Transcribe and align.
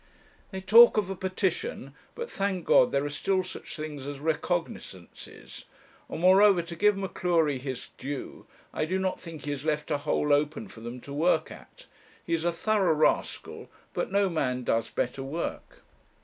They 0.49 0.61
talk 0.61 0.97
of 0.97 1.11
a 1.11 1.15
petition; 1.15 1.93
but, 2.15 2.27
thank 2.27 2.65
God, 2.65 2.91
there 2.91 3.05
are 3.05 3.09
still 3.11 3.43
such 3.43 3.75
things 3.75 4.07
as 4.07 4.17
recognizances; 4.19 5.65
and, 6.09 6.19
moreover, 6.19 6.63
to 6.63 6.75
give 6.75 6.97
M'Cleury 6.97 7.59
his 7.59 7.89
due, 7.99 8.47
I 8.73 8.85
do 8.85 8.97
not 8.97 9.21
think 9.21 9.45
he 9.45 9.51
has 9.51 9.63
left 9.63 9.91
a 9.91 9.99
hole 9.99 10.33
open 10.33 10.69
for 10.69 10.79
them 10.79 11.01
to 11.01 11.13
work 11.13 11.51
at. 11.51 11.85
He 12.25 12.33
is 12.33 12.45
a 12.45 12.51
thorough 12.51 12.95
rascal, 12.95 13.69
but 13.93 14.11
no 14.11 14.27
man 14.27 14.63
does 14.63 14.89
better 14.89 15.21
work. 15.21 15.83